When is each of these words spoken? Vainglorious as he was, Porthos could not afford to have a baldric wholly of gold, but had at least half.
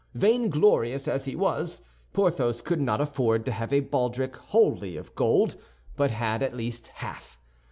Vainglorious 0.15 1.07
as 1.07 1.25
he 1.25 1.35
was, 1.35 1.83
Porthos 2.11 2.63
could 2.63 2.81
not 2.81 2.99
afford 2.99 3.45
to 3.45 3.51
have 3.51 3.71
a 3.71 3.81
baldric 3.81 4.35
wholly 4.35 4.97
of 4.97 5.13
gold, 5.13 5.57
but 5.95 6.09
had 6.09 6.41
at 6.41 6.57
least 6.57 6.87
half. 6.87 7.37